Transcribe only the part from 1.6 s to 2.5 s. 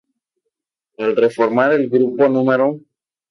el Grupo